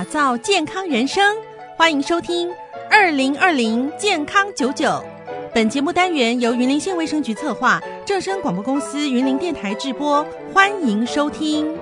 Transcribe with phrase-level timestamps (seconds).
[0.00, 1.36] 打造健康人生，
[1.76, 2.50] 欢迎收听
[2.90, 5.04] 二零二零健康九九。
[5.54, 10.24] 本节目单元由云林县卫生局策划，正声广播公司云林电台制播，
[10.54, 11.76] 欢迎收听。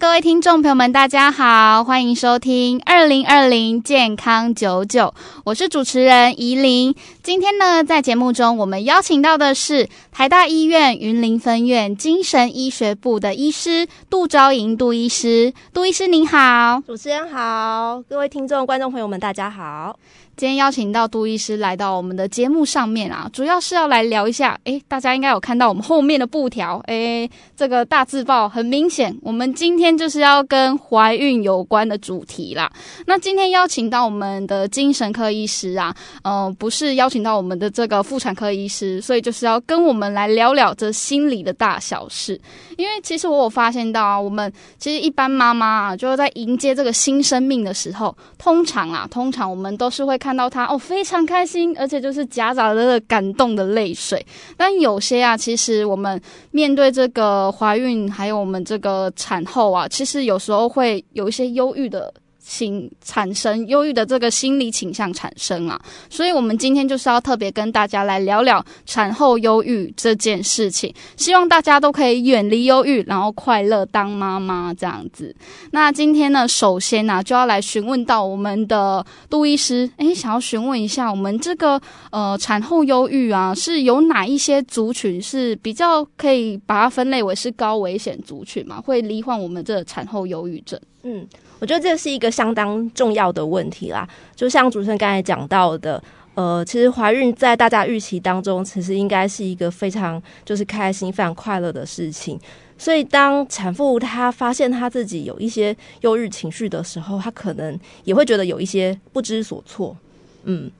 [0.00, 5.12] 各位听众朋友们，大家好，欢迎收听二零二零健康九九，
[5.44, 6.94] 我是主持人怡琳。
[7.28, 15.52] 今天呢，在节目中，我们邀请到的是台大医院云林分院精神医学部的医师杜昭莹杜医师。
[15.74, 19.98] 杜医师您好，主持人好，各位听众观众朋友们，大家好。
[20.38, 24.56] 今天邀请到杜医师来到我们的节目上面啊，主要是要来聊一下。
[24.64, 32.70] 诶，大家应该有看到我们后面的布条，诶，这个大字报很明显，我们今天就是要跟怀孕有关的主题啦。
[33.06, 42.40] 那今天邀请到我们的精神科医师啊，呃，不是邀请请到我们的这个妇产科医师，所以就是要跟我们来聊聊这心理的大小事。
[42.76, 50.38] 因为其实我有发现到啊，我们其实一般妈妈啊，就是在迎接这个新生命的时候，通常啊，通常我们都是会看。
[50.38, 54.24] 到她哦，非常开心，而且就是夹杂着感动的泪水。
[54.56, 56.22] 但有些啊，其实我们
[56.52, 62.14] 面对这个怀孕，还有我们这个产后啊，其实有时候会有一些忧郁的。
[62.50, 75.36] 请产生忧郁的这个心理倾向产生啊，所以我们今天就是要特别跟大家来聊聊产后忧郁这件事情，希望大家都可以远离忧郁，然后快乐当妈妈这样子。
[75.72, 81.78] 那今天呢，首先呢、就要来询问到我们的杜医师，诶，想要询问一下，我们这个
[82.10, 88.80] 呃产后忧郁啊，是有哪一些族群是比较可以把它分类为是高危险族群嘛？
[88.80, 90.80] 会罹患我们这个产后忧郁症？
[91.02, 91.26] 嗯。
[91.60, 96.02] 我觉得这是一个相当重要的问题啦，就像主持人刚才讲到的，
[96.34, 102.38] 呃，其实怀孕在大家预期当中，其实应该是一个非常就是开心、非常快乐的事情。
[102.80, 109.96] 所以，当产妇她发现她自己有一些忧郁情绪的时候，她可能也会觉得有一些不知所措。
[110.44, 110.70] 嗯，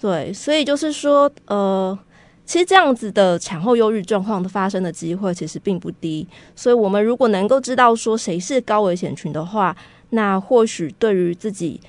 [0.00, 1.98] 对，所以就是说，呃，
[2.46, 6.24] 其实这样子的产后忧郁状况的发生的机会其实并不低。
[6.54, 9.76] 所以我们如果能够知道说谁是高危险群的话，
[10.10, 11.80] 那或许对于自己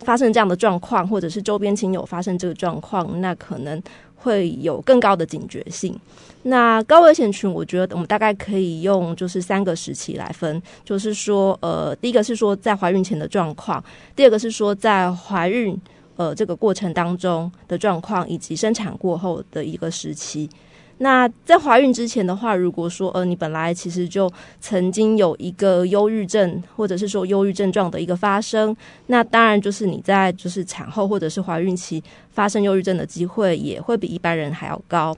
[0.00, 3.82] 发生这样的状况，或者是周边亲友发生这个状况，那可能
[4.16, 5.98] 会有更高的警觉性。
[6.42, 13.82] 那高危险群，我觉得我们大概可以用就是三个时期来分，就是说，呃，第一个是说在怀孕前的状况，
[14.14, 15.74] 第二个是说在怀孕
[16.16, 20.50] 呃这个过程当中的状况，以及生产过后的一个时期。
[20.98, 28.74] 那在怀孕之前的话，如果说呃你本来其实就曾经有一个忧郁症，或者是说忧郁症状的一个发生，
[29.08, 35.16] 那当然就是你在就是产后或者是怀孕期发生忧郁症的机会也会比一般人还要高。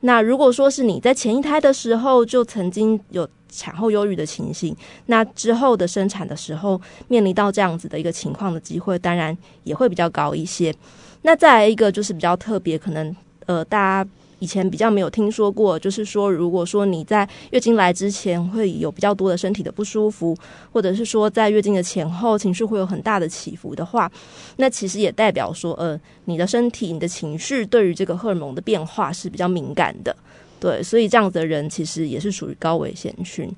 [0.00, 10.74] 那如果说是你在前一胎的时候就曾经有产后忧郁的情形，那之后的生产的时候面临到这样子的一个情况的机会，当然也会比较高一些。
[11.22, 13.14] 那再来一个就是比较特别，可能
[13.46, 14.10] 呃大家。
[14.42, 20.36] 以前比较没有听说过，就是说，如果说你在月经来之前会有比较多的身体的不舒服，
[20.72, 24.10] 或者是说在月经的前后情绪会有很大的起伏的话，
[24.56, 30.16] 那其实也代表说，呃，你的身体、你的情绪对于这个荷尔蒙的变化是比较敏感的，
[30.58, 33.48] 对，所以这样子的人其实也是属于高危险群。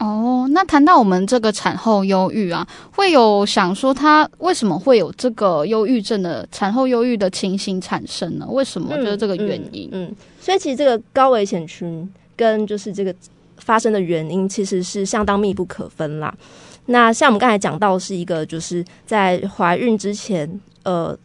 [0.00, 8.46] 哦，那谈到我们这个产后忧郁啊，会有想说他为什么会有这个忧郁症的产后忧郁的情形产生呢？
[8.48, 8.96] 为什么？
[8.96, 9.88] 就是这个原因。
[9.92, 13.14] 嗯，嗯，所以其实这个高危险群跟就是这个
[13.58, 16.34] 发生的原因其实是相当密不可分啦。
[16.86, 21.16] 那像我们刚才讲到，是一个就是在怀孕之前，呃。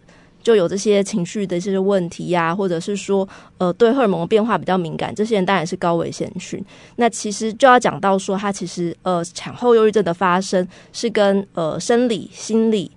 [0.42, 3.28] 就有这些情绪的这些问题呀、啊，或者是说，
[3.58, 6.64] 呃，对荷尔蒙的变化比较敏感，这些人当然是高危险群。
[6.96, 12.90] 那其实就要讲到说，他其实呃，产后忧郁症的发生是跟呃生理、心理，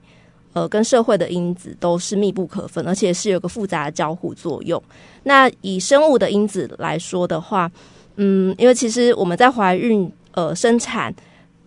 [0.52, 4.80] 呃，跟社会的因子都是密不可分，而且是有个复杂的交互作用。
[5.24, 7.70] 那以生物的因子来说的话，
[8.16, 11.12] 嗯，因为其实我们在怀孕、呃，生产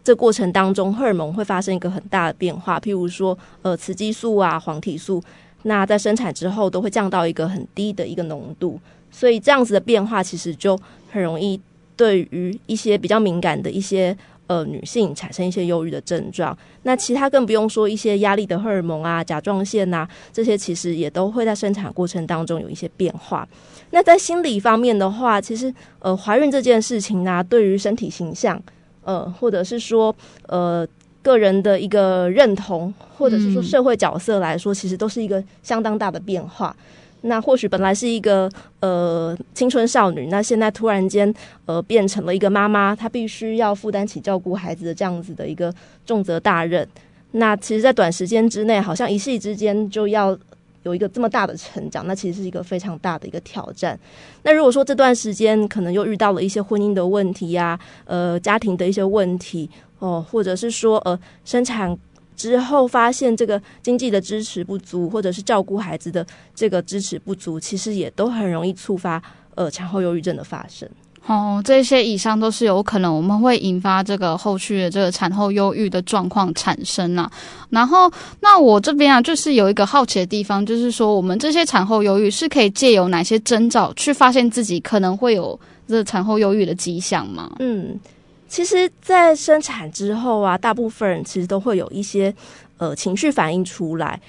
[0.03, 5.21] 这过程当中，荷尔蒙会发生一个很大的变化，譬如说，呃，雌激素啊，黄体素。
[5.67, 8.79] 那在生产之后都会降到一个很低的一个浓度，
[9.09, 10.79] 所以这样子的变化其实就
[11.11, 11.59] 很容易
[11.97, 14.15] 对于一些比较敏感的一些
[14.45, 16.55] 呃女性产生一些忧郁的症状。
[16.83, 23.47] 那其他更不用说一些压力的荷尔蒙啊、甲状腺呐，这些其实也都会在生产过程当中有一些变化。
[23.89, 28.61] 那在心理方面的话，其实呃怀孕这件事情呢，对于身体形象
[29.03, 30.15] 呃或者是说
[30.47, 30.87] 呃。
[31.25, 36.75] 个人的一个认同，或者是说社会角色来说，其实都是一个相当大的变化。
[37.21, 38.47] 那或许本来是一个
[38.81, 41.33] 呃青春少女，那现在突然间
[41.65, 45.73] 呃变成了一个妈妈，她必须要负担起照顾孩子的这样子的一个
[46.05, 46.87] 重责大任。
[47.31, 50.37] 那其实，在短时间之内，好像一夕之间就要
[50.85, 53.99] 有一个这么大的成长，那其实是一个非常大的一个挑战。
[54.43, 61.97] 那如果说这段时间可能又遇到了一些婚姻的问题呀、呃，家庭的一些问题哦，或者是说呃生产。
[62.37, 69.23] 之后发现这个经济的支持不足，或者是照顾孩子的这个支持不足，其实也都很容易触发
[69.55, 70.85] 呃产后忧郁症的发生。
[71.27, 77.29] 哦，这些以上都是有可能我们会引发这个后续的这个产后忧郁的状况产生啊。
[77.69, 78.11] 然后，
[78.41, 87.51] 那我这边啊，就是有一个好奇的地方，就是说我们这些产后忧郁是可以借由哪些征兆去发现自己可能会有这产后忧郁的迹象吗？
[87.59, 87.99] 嗯。
[88.47, 92.33] 其实，在生产之后啊，大部分人其实都会有一些
[92.77, 94.21] 呃情绪反应出来。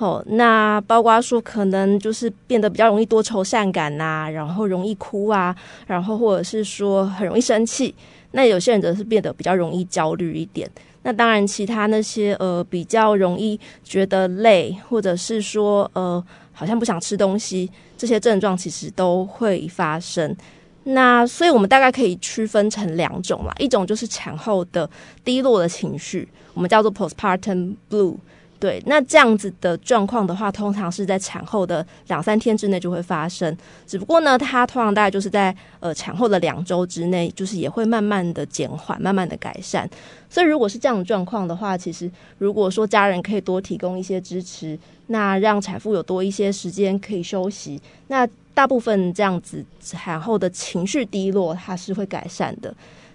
[0.00, 5.54] 哦，那包括说可能就是变得比较容易多愁善感呐、啊，然后容易哭啊，
[5.86, 7.94] 然后或者是说很容易生气。
[8.32, 10.66] 那有些人则是变得比较容易焦虑一点。
[11.02, 20.34] 那当然，其他那些呃比较容易觉得累，或者是说呃好像不想吃东西，这些症状其实都会发生。
[20.84, 24.88] 那所以，我们大概可以区分成两种啦，一种就是产后的
[25.22, 28.16] 低落的情绪，我们叫做 postpartum blue。
[28.60, 33.56] 对，那这样子的状况的话，通常是在产后的两三天之内就会发生。
[33.86, 39.88] 只不过呢，它通常大概就是在呃产后的两周之内，就是也会慢慢的减缓，慢慢的改善。
[40.28, 52.74] 所以，如果是这样的状况的话，其实如果说家人可以多提供一些支持，那让产妇有多一些时间可以休息，那大部分这样子产后的情绪低落，它是会改善的。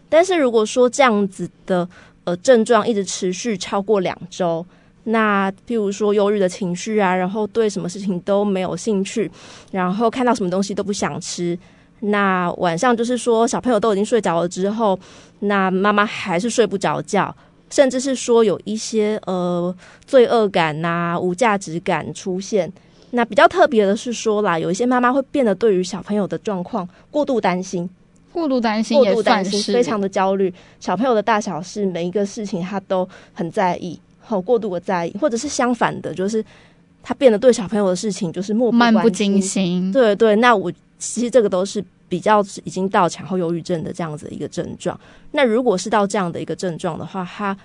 [0.10, 1.88] 但是如果说这样子的
[2.24, 4.66] 呃症状一直持续超过两周，
[5.06, 9.30] 那譬如说忧郁的情绪啊，然后对什么事情都没有兴趣，
[9.72, 11.58] 然后看到什么东西都不想吃。
[12.02, 15.00] 那晚上就是说小朋友都已经睡着了之后，
[15.40, 17.34] 那妈妈还是睡不着觉，
[17.70, 19.74] 甚至是说有一些呃
[20.06, 22.72] 罪恶感呐、啊、无价值感出现。
[23.12, 27.90] 那比较特别的是说啦，有一些妈妈会变得对于小朋友的状况过度担心，
[28.34, 30.54] 过度担心，过度担心，非常的焦虑。
[30.80, 33.98] 小朋友的大小事，每一个事情他都很在意。
[34.26, 36.44] 好过度的在意，或者是相反的，就是
[37.04, 39.92] 他变得对小朋友的事情就是漠不关心，漫不经心。
[39.92, 45.00] 对对，那我其实这个都是比较已经到产后忧郁症的这样子的一个症状。
[45.32, 47.56] 那如果是到这样的一个症状的话，他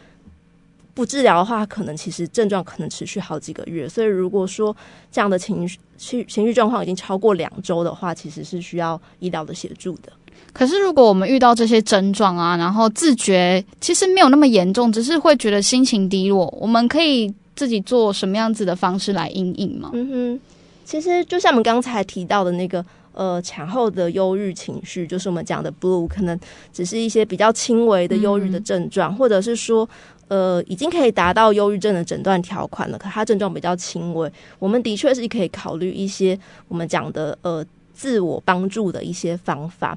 [0.92, 3.88] 不治疗的话，可能其实症状可能持续好几个月。
[3.88, 4.76] 所以如果说
[5.10, 10.12] 这样的情绪情情绪状况已经超过两周的话，其实是需要医疗的协助的。
[10.52, 19.90] 可是，如果我们遇到这些症状啊，然后自觉其实没有那么严重，只是会觉得心情低落，我们可以自己做什么样子的方式来应应吗？
[19.92, 20.40] 嗯哼，
[20.84, 26.38] 其实就像我们刚才提到的那个，呃，产后的忧郁情绪，就是我们讲的 blue，可能
[26.72, 29.88] 只是一些比较轻微的忧郁的症状，或者是说，
[30.26, 36.36] 呃，已经可以达到忧郁症的诊断条款了，可它症状比较轻微，我们的确是可以考虑一些
[36.66, 37.64] 我们讲的呃
[37.94, 39.96] 自我帮助的一些方法。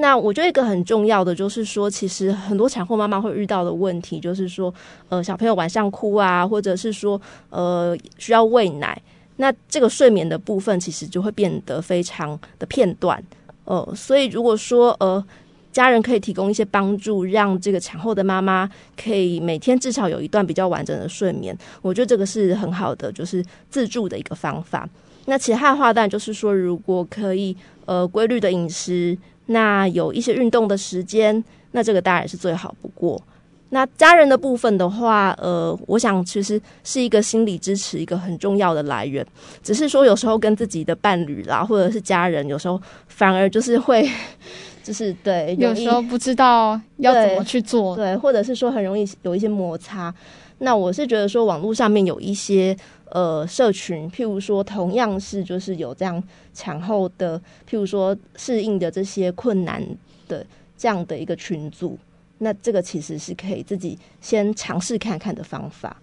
[0.00, 4.72] 那我觉得一个很重要的就是说，其实很多产后妈妈会遇到的问题，就是说，
[5.10, 7.20] 呃，小朋友晚上哭啊，或者是说，
[7.50, 8.98] 呃，需要喂奶，
[9.36, 13.22] 那这个睡眠的部分其实就会变得非常的片段，
[13.66, 15.22] 呃，所以如果说，呃，
[15.70, 18.66] 家人可以提供一些帮助，让这个产后的妈妈
[18.96, 24.88] 可以每天至少有一段比较完整的睡眠，我觉得这个是很好的，就是自助的一个方法。
[25.26, 27.54] 那其他的话，当然就是说，如果可以，
[27.84, 29.18] 呃，规律的饮食。
[29.50, 31.42] 那有一些运动的时间，
[31.72, 33.20] 那这个当然是最好不过。
[33.72, 39.24] 那家人的部分的话，呃，我想其实是一个心理支持一个很重要的来源。
[39.62, 44.08] 只是说有时候跟自己的伴侣啦，或者是家人，有时候反而就是会，
[44.82, 50.12] 就是对，有时候不知道要怎么去做，对，对，或者是说很容易有一些摩擦。
[50.60, 52.76] 那我是觉得说网络上面有一些。
[53.12, 56.22] 呃，社群，譬如说，同样是就是有这样
[56.54, 57.36] 产后的，
[57.68, 59.84] 譬如说适应的这些困难
[60.28, 60.46] 的
[60.78, 61.98] 这样的一个群组，
[62.38, 65.96] 那这个其实是可以自己先尝试看看的方法。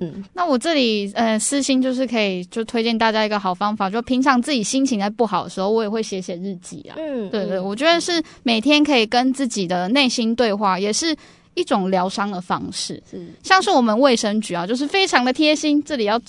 [0.00, 6.96] 嗯，那我这里呃私心就是可以就推荐大家一个好方法，就平常自己心情在不好的时候，我也会写写日记啊。
[6.98, 11.14] 嗯，对对，我觉得是每天可以跟自己的内心对话，也是
[11.56, 13.02] 一种疗伤的方式。
[13.10, 16.20] 是，像是我们卫生局啊，就是非常的贴心，这里要。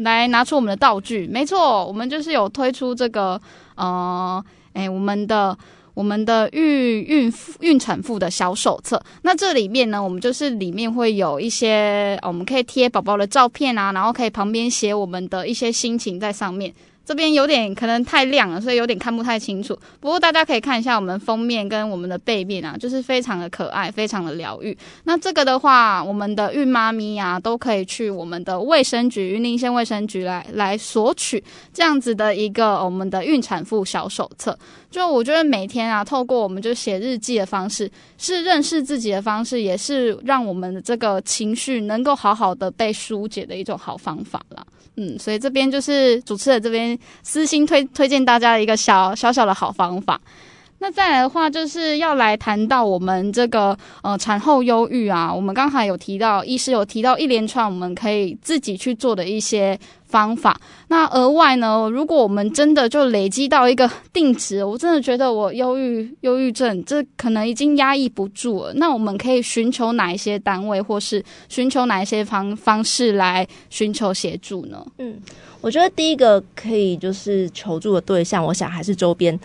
[0.00, 3.40] 来拿出我们的道具，没错，我们就是有推出这个，
[3.76, 5.56] 呃，诶，我们的
[5.94, 9.02] 我们的孕孕孕产妇的小手册。
[9.22, 16.70] 那这里面呢，我们就是里面会有一些，我们可以贴宝宝的照片啊，然后可以旁边写我们的一些心情在上面。
[17.06, 19.78] 这边有点可能太亮了，所以有点看不太清楚。
[20.00, 24.76] 不过大家可以看一下我们封面跟我们的背面啊，就是非常的可爱，非常的疗愈。
[25.04, 34.58] 那这个的话，我们的孕妈咪啊，都可以去我们的卫生局云林县卫生局来来索取这样子的一个我们的孕产妇小手册。
[34.90, 44.65] 就我觉得每天啊，透过我们就写日记的方式，是认识自己的方式，也是让我们的这个情绪能够好好的被疏解的一种好方法啦。
[44.96, 50.20] 嗯，所以这边就是主持人这边私心推推荐大家的一个小小小的好方法。
[50.78, 60.60] 那再来的话，就是要来谈到我们这个呃产后忧郁啊，我们刚才有提到，医师有提到一连串我们可以自己去做的一些方法。
[60.88, 68.72] 那额外呢，如果我们真的就累积到一个定值，我真的觉得我忧郁忧郁症这可能已经压抑不住了。
[68.74, 74.86] 那我们可以寻求哪一些单位，或是寻求哪一些方方式来寻求协助呢？
[74.98, 75.18] 嗯，
[75.62, 79.38] 我觉得第一个可以就是求助的对象，我想还是周边。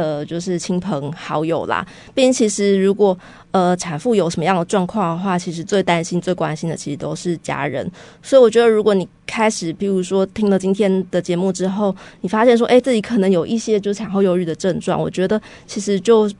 [0.00, 3.16] 的就是亲朋好友啦，并其实如果
[3.50, 7.88] 呃产妇有什么样的状况的话，其实最担心、最关心的其实都是家人。
[8.22, 16.30] 所以我觉得，如果你开始，比如说听了今天的节目之后，你发现说，哎，自己可能有一些就产后忧郁的症状，我觉得其实就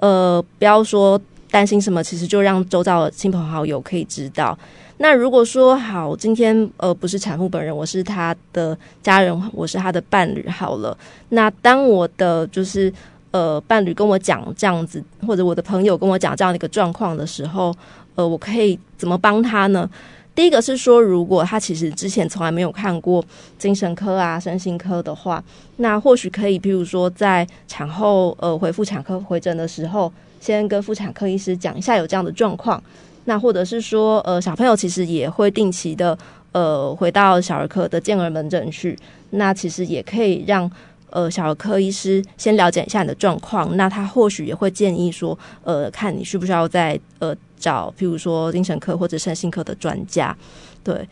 [0.00, 4.56] 呃不要说担心什么，其实就让周遭的亲朋好友可以知道。
[5.02, 10.94] 那如果说好，今天呃不是产妇本人，我是她的家人，我是她的伴侣，好了。
[11.30, 12.92] 那当我的就是
[13.30, 17.74] 呃伴侣跟我讲这样子，或者我的朋友跟我讲这样的一个状况的时候，
[18.14, 19.88] 呃，我可以怎么帮他呢？
[20.34, 23.24] 第一个是说，如果他其实之前从来没有看过
[23.58, 25.42] 精神科啊、身心科的话，
[25.78, 32.82] 那或许可以，譬如说在产后呃回妇产科回诊的时候，先跟妇产科医师讲一下有这样的状况。
[33.30, 36.18] 那或者是说，呃，小朋友其实也会定期的，
[36.50, 38.98] 呃，回到小儿科的健儿门诊去。
[39.30, 40.68] 那其实也可以让，
[41.10, 43.76] 呃，小儿科医师先了解一下你的状况。
[43.76, 50.36] 那他或许也会建议说，呃，看你需不需要再，呃，找，譬如说精神科或者身心科的专家。
[50.82, 51.08] 对。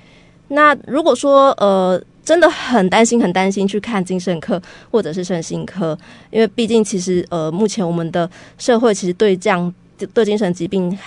[0.48, 4.60] 那如果说，呃，真的很担心，很担心去看精神科
[4.90, 5.96] 或者是身心科，
[6.32, 9.72] 因为毕竟其实，呃，目前我们的社会其实对这样
[10.12, 10.98] 对精神疾病。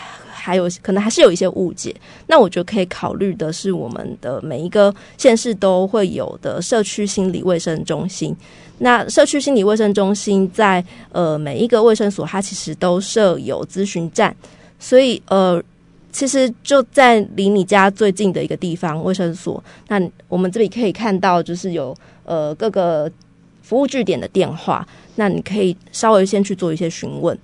[0.41, 1.95] 还有可能还是有一些误解，
[2.27, 8.35] 那我觉得可以考虑的是，我们的每一个县市都会有的社区心理卫生中心。
[8.79, 14.35] 那社区心理卫生中心在呃每一个卫生所，它其实都设有咨询站，
[14.79, 15.61] 所以呃
[16.11, 21.95] 其实就在离你家最近的一个地方卫生所，那我们这里可以看到就是有
[22.25, 23.09] 呃各个
[23.61, 27.37] 服务据点的电话，那你可以稍微先去做一些询问。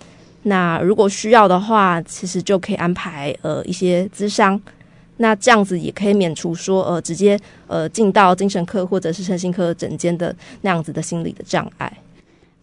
[0.48, 4.60] 那如果需要的话，其实就可以安排呃一些咨商，
[5.18, 7.38] 那这样子也可以免除说呃直接
[7.68, 11.92] 呃进到精神科或者是身心科诊间的那样子的心理的障碍。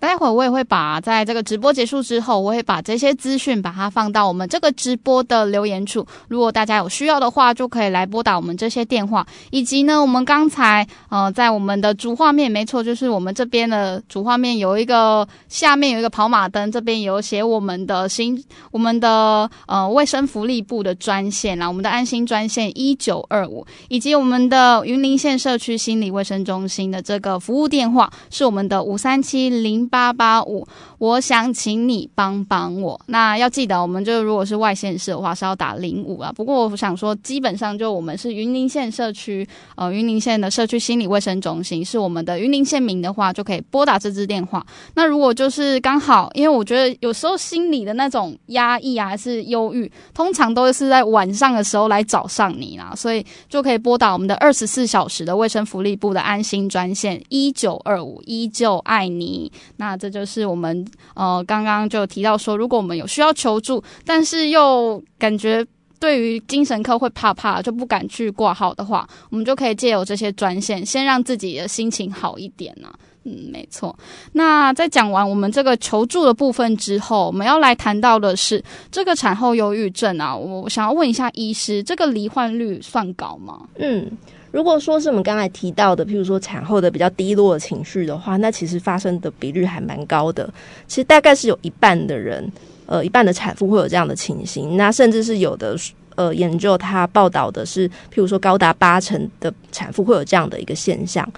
[0.04, 6.06] 待会我也会把在这个直播结束之后，我会把这些资讯把它放到我们这个直播的留言处。
[6.28, 9.26] 如果大家有需要的话，就可以来拨打我们这些电话。
[9.50, 29.88] 以及呢，我们刚才呃在我们的主画面，没错，就是我们这边的主画面有一个下面有一个跑马灯，这边有写我们的新我们的呃卫生福利部的专线啦，我们的安心专线一九二五，以及我们的云林县社区心理卫生中心的这个服务电话是我们的五三七零。
[29.94, 30.66] 八八五，
[31.04, 32.98] 我想请你帮帮我。
[33.08, 36.32] 那要记得，我们就如果是外县市的话，是要打零五啊。
[36.34, 39.46] 不过我想说，基本上就我们是云林县社区，
[39.76, 44.64] 呃，云林县的社区心理卫生中心是我们的云林县民的话，就可以拨打这支电话。
[44.94, 59.52] 那如果就是刚好，因为我觉得有时候心理的那种压抑啊，还是忧郁，通常都是在晚上的时候来找上你啦，所以就可以拨打我们的二十四小时的卫生福利部的安心专线一九二五，依旧爱你。
[59.76, 65.64] 那这就是我们呃刚刚就提到说，如果我们有需要求助，但是又感觉
[65.98, 72.88] 对于精神科会怕怕，就不敢去挂号的话，我们就可以借由这些专线，先让自己的心情好一点呢、
[73.24, 73.96] 嗯，没错。
[74.32, 80.36] 那在讲完我们这个求助的部分之后，我们要来谈到的是这个产后忧郁症啊。
[80.36, 83.62] 我想要问一下医师，这个罹患率算高吗？
[83.78, 84.10] 嗯。
[84.54, 90.48] 如果说是我们刚才提到的，譬如说产后的比较低落的情绪的话，那其实发生的比率还蛮高的。
[90.86, 92.48] 其实大概是有一半的人，
[92.86, 94.76] 呃，一半的产妇会有这样的情形。
[94.76, 95.76] 那甚至是有的
[96.14, 101.28] 呃研究，它报道的是，譬如说高达八成的产妇会有这样的一个现象。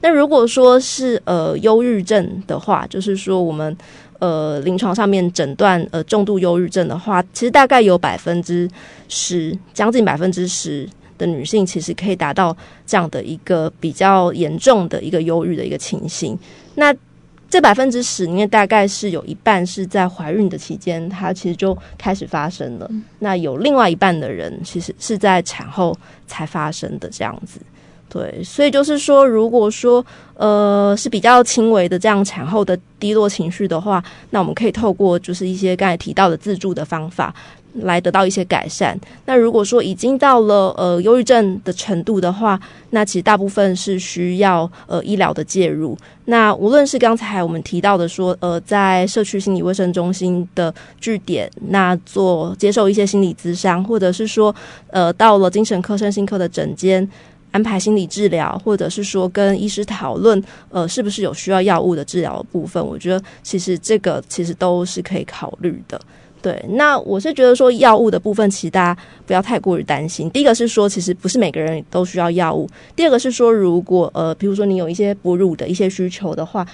[0.00, 3.76] 那如果说是呃忧郁症的话，就是说我们
[4.18, 8.68] 呃临床上面诊断呃重度忧郁症的话，其实大概有百分之
[9.08, 10.88] 十，将近百分之十。
[11.18, 12.56] 的女性，其实可以达到
[12.86, 16.38] 这样的一个比较严重的一个忧郁的一个情形。
[16.74, 16.94] 那
[17.48, 22.90] 这百分之十里面，大概是有一半是在怀孕的期间，它其实就开始发生了。
[23.20, 27.60] 那有另外一半的人，其实是在产后才发生的这样子。
[28.14, 30.06] 对，所以就是说，如果说
[30.36, 37.34] 呃是比较轻微的这样产后的低落情绪的话，那我们可以透过就是一些刚才提到的自助的方法
[37.82, 38.96] 来得到一些改善。
[39.26, 45.98] 那如果说已经到了呃忧郁症的程度的话，那其实大部分是需要呃医疗的介入。
[46.26, 54.54] 那无论是刚才我们提到的说呃在社区心理卫生中心的据点，那做接受一些心理咨商，或者是说
[54.92, 57.10] 呃到了精神科、身心科的诊间。
[57.54, 62.84] 安排心理治疗，或者是说跟医师讨论，呃，是不是有需要药物的治疗部分？
[62.84, 66.00] 我觉得其实这个其实都是可以考虑的。
[66.42, 70.28] 对，那我是觉得说药物的部分，其实大家不要太过于担心。
[70.30, 76.66] 第一个是说，其实不是每个人都需要药物；第二个是说，如果呃，比如说你有一些哺乳的一些需求的话，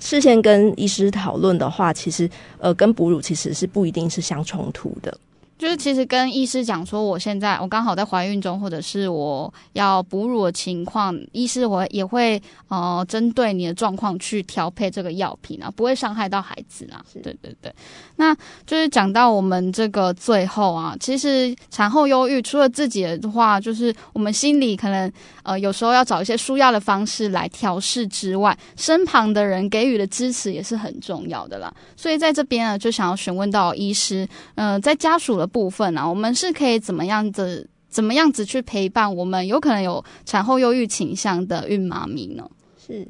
[0.00, 5.16] 事先跟医师讨论的话，其实呃，跟哺乳其实是不一定是相冲突的。
[5.58, 17.04] 就是其实跟医师讲说，我现在我刚好在怀孕中，或者是我要哺乳的情况，医师我也会呃针对你的状况去调配这个药品啊，不会伤害到孩子啊。
[17.12, 17.74] 对对对，
[18.14, 18.32] 那
[18.64, 25.12] 就是讲到我们这个最后啊，其实产后忧郁除了自己的话，就是我们心里可能
[25.42, 31.74] 呃有时候要找一些舒压的方式来调试之外，身旁的人给予的支持也是很重要的啦。
[31.96, 34.24] 所以在这边呢，就想要询问到医师，
[34.54, 35.47] 嗯、呃，在家属的。
[35.48, 42.48] 部分啊，我们是可以怎么样子、怎么样子去陪伴我们有可能有产后忧郁倾向的孕妈咪呢？
[42.76, 43.08] 是，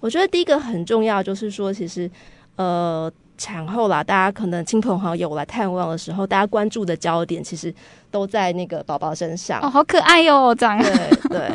[0.00, 2.10] 我觉得第一个很重要，就是说，其实
[2.56, 7.74] 呃，产后啦，大家可能亲朋好友来探望的时候，大家关注的焦点其实
[8.10, 9.60] 都在那个宝宝身上。
[9.60, 10.78] 哦，好可爱哟，这样。
[10.78, 11.52] 对对。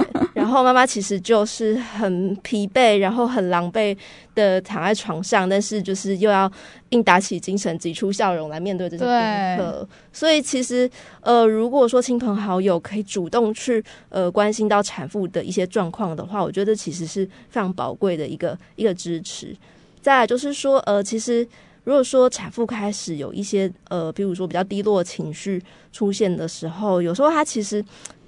[0.52, 3.96] 然后妈妈其实就是很疲惫，然后很狼狈
[4.36, 6.52] 的躺在床上，但是就是又要
[6.90, 9.88] 硬打起精神，挤出笑容来面对这些功课。
[10.12, 19.56] 所以其实呃，如果说亲朋好友可以主动去呃关心到产妇的一些状况的话，我觉得其实是非常宝贵的一个一个支持。
[20.02, 21.48] 再来就是说呃，其实
[21.86, 27.82] 如果说产妇开始有一些呃，比如说比较低落情绪出现的时候，有时候她其实。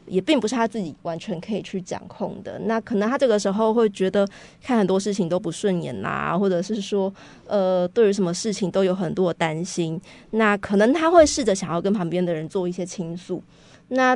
[0.06, 2.60] 也并不是他自己完全可以去掌控的。
[2.66, 4.28] 那可能他这个时候会觉得
[4.62, 7.14] 看很多事情都不顺眼啦、啊，或者是说，
[7.48, 10.00] 呃，对于什么事情都有很多的担心。
[10.32, 13.42] 那可能他会试着想要跟旁边的人做一些倾诉。
[13.90, 14.16] 那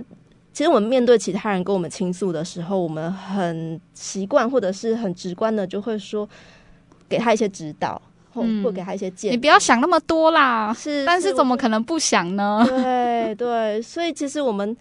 [0.51, 6.27] 其实我们面对其他人跟我们倾诉的时候，我们很习惯或者是很直观的就会说，
[7.07, 8.01] 给他一些指导，
[8.33, 9.35] 或或给他一些建议。
[9.35, 12.65] 你不要想那么多啦，是，但是怎么可能不想呢？
[12.67, 14.75] 对对，所以其实我们。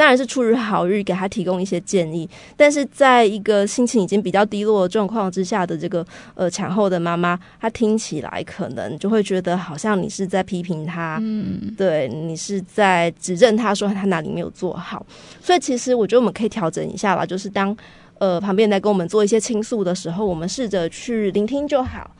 [0.00, 6.02] 当然是出于好意给他提供一些建议，但是在一个心情已经比较低落的状况之下的这个
[6.34, 15.04] 呃产后的妈妈，她听起来可能就会觉得好像你是在批评她，嗯，对，你是在指正她说她哪里没有做好，
[15.42, 17.76] 所以其实我觉得我们可以调整一下啦，就是当
[18.16, 22.10] 呃旁边人在跟我们做一些倾诉的时候，我们试着去聆听就好。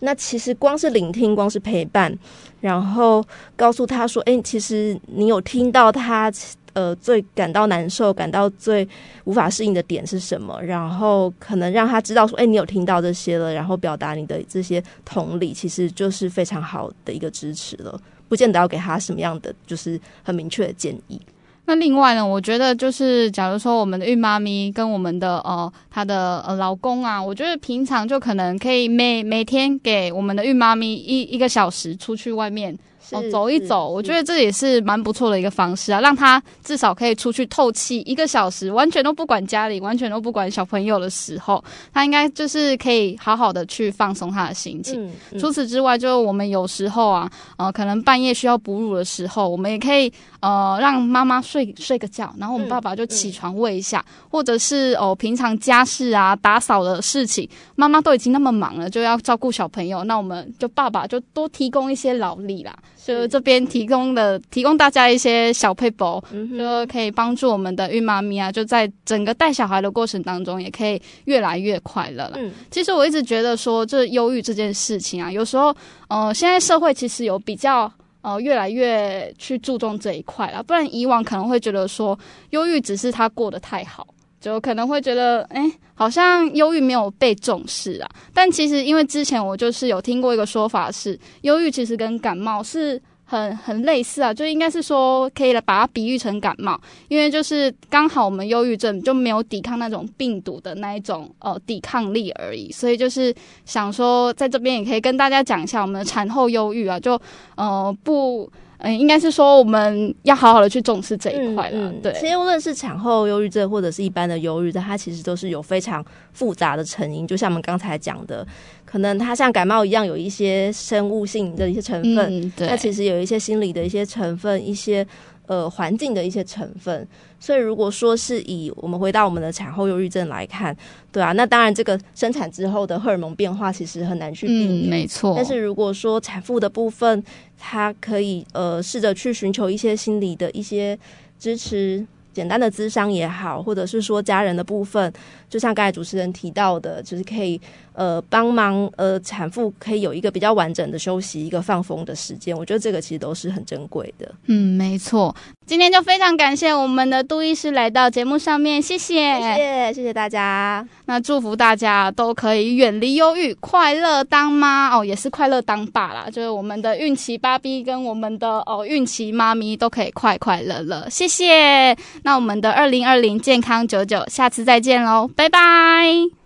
[0.00, 2.12] 那其实光是聆听，光是陪伴，
[2.60, 3.24] 然后
[3.54, 6.32] 告诉他说：“哎，其实你有听到他。”
[6.78, 8.88] 呃，最感到难受、感到最
[9.24, 10.56] 无法适应的点是什么？
[10.62, 18.00] 然后可能让他知道说，哎，你有听到这些了，然后表达你的这些同理，其实就是非常好的一个支持了。
[18.28, 21.20] 不见得要给他什么样的，就是很明确的建议。
[21.64, 32.78] 那另外呢，我觉得就是，假如说我们的孕妈咪跟我们的呃她的呃老公啊，我觉得平常就可能可以每每天给我们的孕妈咪一一个小时出去外面。
[33.12, 45.06] 哦，走一走，我觉得这也是蛮不错的一个方式啊，让他至少可以出去透气一个小时，完全都不管家里，完全都不管小朋友的时候，他应该就是可以好好的去放松他的心情。
[45.06, 62.74] 嗯嗯、除此之外，就我们有时候啊，呃，可能半夜需要哺乳的时候，我们也可以呃让妈妈睡睡个觉，然后我们爸爸就起床喂一下，或者是哦、呃、平常家事啊打扫的事情，妈妈都已经那么忙了，就要照顾小朋友，那我们就爸爸就多提供一些劳力啦。
[63.04, 66.22] 就这边提供的，提供大家一些小撇步，
[66.58, 72.32] 就可以帮助我们的孕妈咪啊，就在整个带小孩的过程当中，也可以越来越快乐了。
[72.36, 75.74] 嗯，其实我一直觉得说，这忧郁这件事情啊，有时候，
[76.08, 77.90] 呃，现在社会其实有比较，
[78.22, 80.62] 呃，越来越去注重这一块了。
[80.62, 82.18] 不然以往可能会觉得说，
[82.50, 84.06] 忧郁只是他过得太好。
[84.40, 88.08] 就可能会觉得，哎、好像忧郁没有被重视啊。
[88.32, 103.34] 但其实，因为之前我就是有听过一个说法是，忧郁其实跟感冒是很很类似啊，就应该是说可以来把它比喻成感冒，因为就是刚好我们忧郁症就没有抵抗那种病毒的那一种呃抵抗力而已，所以就是
[103.66, 107.20] 想说在这边也可以跟大家讲一下我们的产后忧郁啊，就
[107.56, 108.50] 呃不。
[108.78, 111.76] 嗯，应该是说我们要好好的去重视这一块了。
[111.76, 117.26] 嗯嗯、对，其实无论是产后忧郁症或者是一般的忧郁症，它其实都是有非常复杂的成因。
[117.26, 118.46] 就像我们刚才讲的，
[118.84, 125.06] 可能它像感冒一样有一些生物性的一些成分，它其实有一些心理的一些成分，一些。
[125.48, 127.08] 呃，环境的一些成分，
[127.40, 130.76] 所以如果说是以我们回到我们的产后忧郁症来看，
[131.10, 135.32] 对啊，那当然这个生产之后的荷尔蒙变化其实很难去避免，嗯，没错。
[135.34, 137.24] 但是如果说产妇的部分，
[137.58, 140.98] 她可以呃试着去寻求一些心理的一些
[141.38, 142.06] 支持。
[142.30, 145.12] 简单的咨商也好，或者是说家人的部分，
[145.48, 147.60] 就像刚才主持人提到的，就是可以
[147.98, 152.56] 呃帮忙呃产妇可以有一个比较完整的休息，一个放风的时间。
[152.56, 154.32] 我觉得这个其实都是很珍贵的。
[154.46, 155.34] 嗯，没错。
[155.66, 160.86] 今天就非常感谢我们的杜医师来到节目上面，谢谢，谢谢，谢谢大家。
[161.06, 166.28] 那祝福大家都可以远离忧郁，快乐当妈哦，也是快乐当爸啦。
[166.30, 171.06] 就是我们的孕期爸比跟我们的哦孕期妈咪都可以快快乐乐。
[171.10, 171.94] 谢谢。
[172.22, 176.37] 那我们的二零二零健康久久，下次再见喽，拜拜。